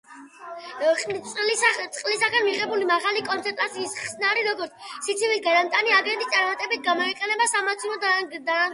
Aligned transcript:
წყლისაგან 1.03 2.47
მიღებული 2.47 2.87
მაღალი 2.93 3.23
კონცენტრაციის 3.29 3.95
ხსნარი, 3.99 4.47
როგორც 4.51 4.89
სიცივის 4.97 5.45
გადამტანი 5.51 5.97
აგენტი, 6.01 6.33
წარმატებით 6.35 6.87
გამოიყენება 6.93 7.53
სამაცივრო 7.57 8.05
დანადგარებში. 8.09 8.69